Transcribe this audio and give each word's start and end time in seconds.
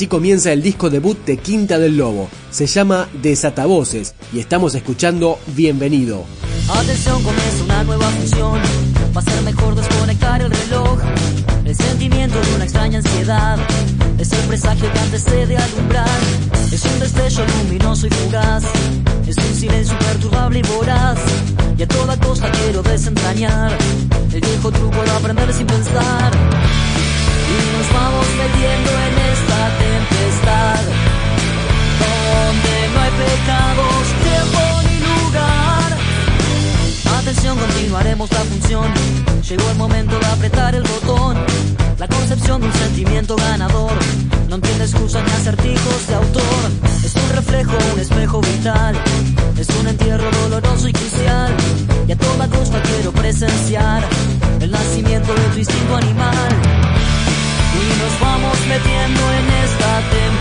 Así 0.00 0.06
comienza 0.06 0.50
el 0.50 0.62
disco 0.62 0.88
debut 0.88 1.26
de 1.26 1.36
Quinta 1.36 1.78
del 1.78 1.98
Lobo. 1.98 2.30
Se 2.50 2.66
llama 2.66 3.06
Desatavoces 3.20 4.14
y 4.32 4.40
estamos 4.40 4.74
escuchando 4.74 5.38
Bienvenido. 5.48 6.24
Atención, 6.72 7.22
comienza 7.22 7.64
una 7.64 7.84
nueva 7.84 8.08
función. 8.08 8.58
Va 9.14 9.20
a 9.20 9.24
ser 9.24 9.42
mejor 9.42 9.74
desconectar 9.74 10.40
el 10.40 10.50
reloj. 10.50 11.00
El 11.66 11.76
sentimiento 11.76 12.40
de 12.40 12.54
una 12.54 12.64
extraña 12.64 12.96
ansiedad 13.00 13.58
es 14.16 14.32
el 14.32 14.48
presagio 14.48 14.90
que 14.90 14.98
antecede 15.00 15.58
alumbrar. 15.58 16.08
Es 16.72 16.82
un 16.82 16.98
destello 16.98 17.44
luminoso 17.58 18.06
y 18.06 18.10
fugaz. 18.10 18.64
Es 19.26 19.36
un 19.36 19.54
silencio 19.54 19.98
perturbable 19.98 20.60
y 20.60 20.62
voraz. 20.62 21.18
Y 21.76 21.82
a 21.82 21.88
toda 21.88 22.18
costa 22.18 22.50
quiero 22.52 22.82
desentrañar 22.82 23.76
el 24.32 24.40
viejo 24.40 24.72
truco 24.72 25.02
de 25.02 25.10
aprender 25.10 25.52
sin 25.52 25.66
pensar. 25.66 26.32
Y 27.50 27.76
nos 27.76 27.92
vamos 27.92 28.26
metiendo 28.38 28.90
en 29.06 29.14
esta 29.34 29.60
tempestad 29.84 30.82
donde 32.00 32.74
no 32.94 33.00
hay 33.00 33.12
pecados, 33.26 34.02
ni 34.86 34.96
lugar. 35.10 35.90
Atención, 37.18 37.58
continuaremos 37.58 38.30
la 38.30 38.40
función. 38.40 38.86
Llegó 39.48 39.68
el 39.68 39.76
momento 39.76 40.18
de 40.18 40.26
apretar 40.26 40.74
el 40.76 40.84
botón. 40.84 41.36
La 41.98 42.06
concepción 42.06 42.60
de 42.60 42.68
un 42.68 42.72
sentimiento 42.72 43.34
ganador. 43.34 43.92
No 44.48 44.54
entiende 44.54 44.84
excusas 44.84 45.24
ni 45.24 45.32
acertijos 45.32 46.06
de 46.06 46.14
autor. 46.14 46.70
Es 47.04 47.14
un 47.16 47.28
reflejo, 47.34 47.72
un 47.94 48.00
espejo 48.00 48.40
vital. 48.40 48.94
Es 49.58 49.68
un 49.70 49.88
entierro 49.88 50.30
doloroso 50.42 50.88
y 50.88 50.92
crucial. 50.92 51.52
Y 52.06 52.12
a 52.12 52.16
toda 52.16 52.48
costa 52.48 52.80
quiero 52.82 53.10
presenciar 53.10 54.04
el 54.60 54.70
nacimiento 54.70 55.34
de 55.34 55.42
tu 55.52 55.58
instinto 55.58 55.96
animal 55.96 56.49
nos 58.10 58.20
vamos 58.20 58.66
metiendo 58.66 59.32
en 59.32 59.50
esta 59.64 60.00
tempestad 60.10 60.39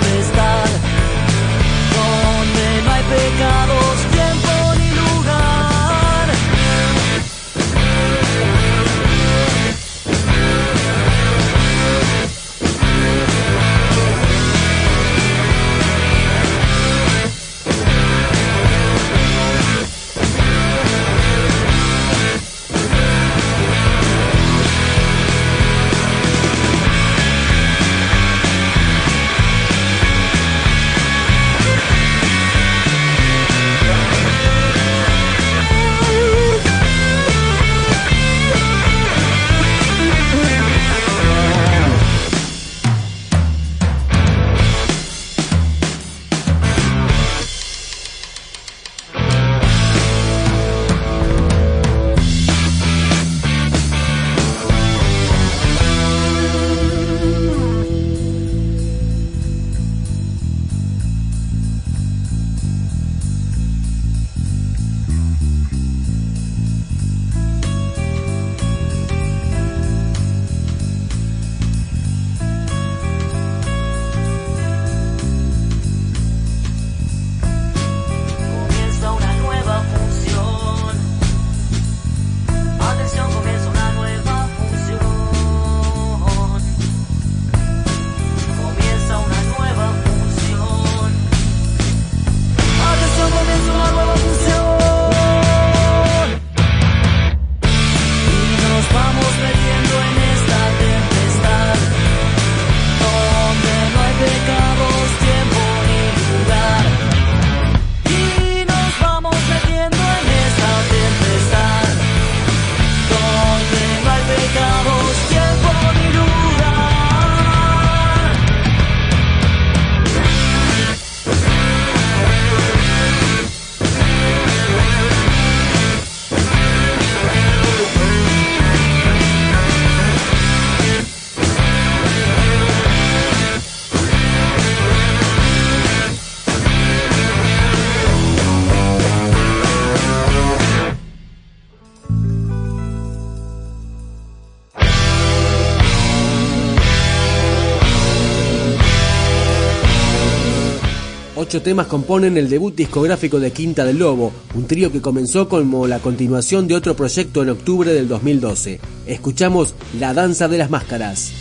Ocho 151.50 151.64
temas 151.64 151.88
componen 151.88 152.38
el 152.38 152.48
debut 152.48 152.76
discográfico 152.76 153.40
de 153.40 153.52
Quinta 153.52 153.84
del 153.84 153.98
Lobo, 153.98 154.32
un 154.54 154.68
trío 154.68 154.92
que 154.92 155.02
comenzó 155.02 155.50
como 155.50 155.88
la 155.88 155.98
continuación 155.98 156.68
de 156.68 156.76
otro 156.76 156.96
proyecto 156.96 157.42
en 157.42 157.50
octubre 157.50 157.92
del 157.92 158.08
2012. 158.08 158.80
Escuchamos 159.08 159.74
La 160.00 160.14
Danza 160.14 160.48
de 160.48 160.60
las 160.60 160.70
Máscaras. 160.70 161.32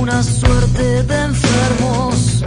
Una 0.00 0.22
suerte 0.22 1.02
de 1.02 1.24
enfermos. 1.24 2.41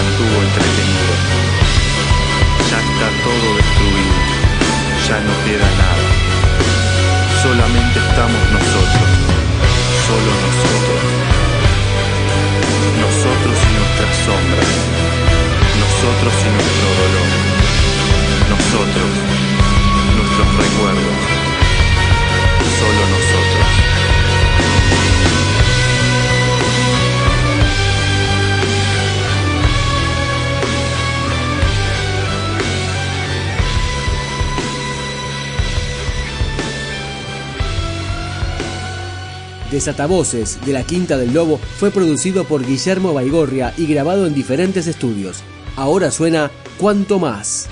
mantuvo 0.00 0.36
entretenido. 0.48 1.14
Ya 2.70 2.78
está 2.80 3.08
todo 3.26 3.46
destruido, 3.60 4.16
ya 5.06 5.18
no 5.26 5.34
queda 5.44 5.68
nada. 5.84 6.08
Solamente 7.42 7.98
estamos 8.08 8.42
nosotros, 8.56 9.08
solo 10.06 10.30
nosotros. 10.46 11.02
Nosotros 13.04 13.56
y 13.66 13.70
nuestras 13.78 14.12
sombras, 14.24 14.72
nosotros 15.82 16.34
y 16.46 16.50
nuestro 16.56 16.88
dolor, 17.00 17.30
nosotros, 18.52 19.12
nuestros 20.16 20.48
recuerdos, 20.62 21.20
solo 22.78 23.02
nosotros. 23.14 23.39
Desatavoces 39.80 40.58
de 40.66 40.74
la 40.74 40.82
Quinta 40.82 41.16
del 41.16 41.32
Lobo 41.32 41.56
fue 41.56 41.90
producido 41.90 42.44
por 42.44 42.66
Guillermo 42.66 43.14
Baigorria 43.14 43.72
y 43.78 43.86
grabado 43.86 44.26
en 44.26 44.34
diferentes 44.34 44.86
estudios. 44.86 45.42
Ahora 45.74 46.10
suena 46.10 46.50
Cuanto 46.76 47.18
más. 47.18 47.69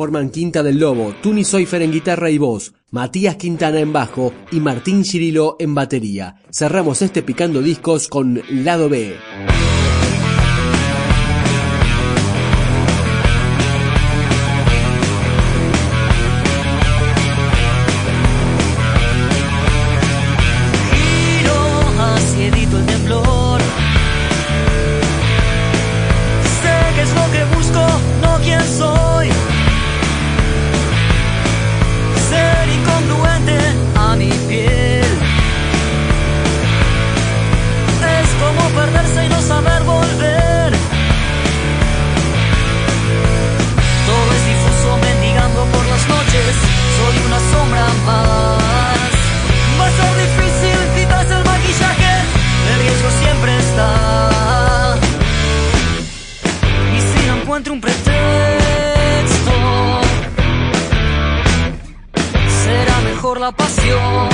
forman 0.00 0.30
Quinta 0.30 0.62
del 0.62 0.78
Lobo, 0.78 1.14
Tuni 1.20 1.44
Soifer 1.44 1.82
en 1.82 1.92
guitarra 1.92 2.30
y 2.30 2.38
voz, 2.38 2.72
Matías 2.90 3.36
Quintana 3.36 3.80
en 3.80 3.92
bajo 3.92 4.32
y 4.50 4.58
Martín 4.58 5.02
Chirilo 5.02 5.56
en 5.58 5.74
batería. 5.74 6.36
Cerramos 6.50 7.02
este 7.02 7.22
picando 7.22 7.60
discos 7.60 8.08
con 8.08 8.40
Lado 8.48 8.88
B. 8.88 9.14
un 57.70 57.80
pretexto. 57.80 59.52
Será 62.64 63.00
mejor 63.02 63.40
la 63.40 63.52
pasión. 63.52 64.29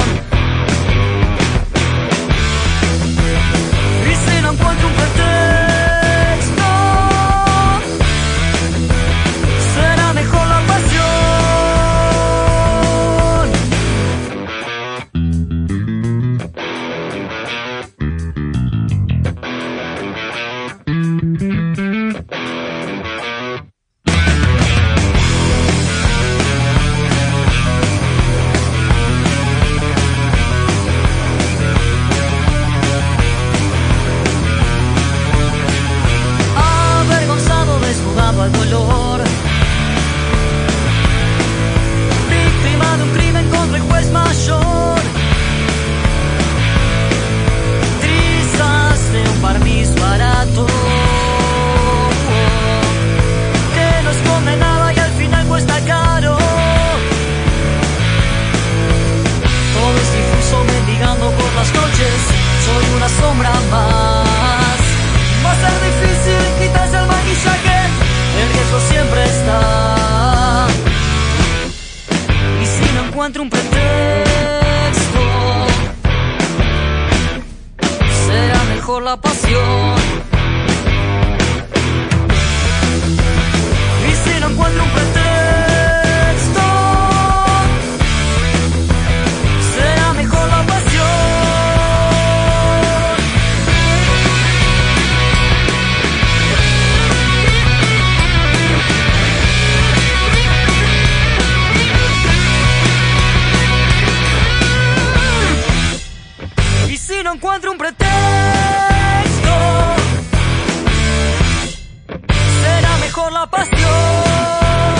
La 113.38 113.46
pasión. 113.46 114.96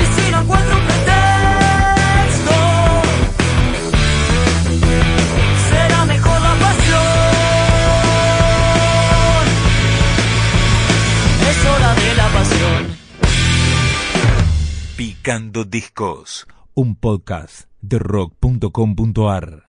Y 0.00 0.04
si 0.14 0.24
no 0.30 0.38
encuentro 0.42 0.76
un 0.76 0.84
pretexto, 0.90 2.56
será 5.70 6.04
mejor 6.04 6.40
la 6.48 6.54
pasión. 6.66 7.00
Es 11.50 11.58
hora 11.70 11.94
de 11.94 12.14
la 12.20 12.28
pasión. 12.38 12.82
Picando 14.96 15.64
Discos, 15.64 16.46
un 16.74 16.94
podcast 16.96 17.68
de 17.80 17.98
rock.com.ar. 17.98 19.58